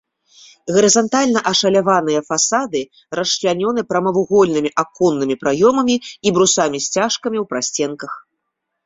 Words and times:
Гарызантальна 0.75 1.39
ашаляваныя 1.51 2.21
фасады 2.29 2.81
расчлянёны 3.19 3.81
прамавугольнымі 3.91 4.69
аконнымі 4.85 5.35
праёмамі 5.45 5.95
і 5.99 6.35
брусамі-сцяжкамі 6.39 7.37
ў 7.43 7.51
прасценках. 7.53 8.11